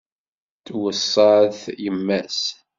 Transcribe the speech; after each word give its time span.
Tweṣṣa-t 0.65 1.59
yemma-s. 1.83 2.41